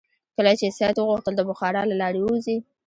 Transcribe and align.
کله 0.35 0.51
چې 0.59 0.75
سید 0.77 0.97
وغوښتل 0.99 1.33
د 1.37 1.41
بخارا 1.49 1.81
له 1.89 1.95
لارې 2.01 2.19
ووځي. 2.21 2.57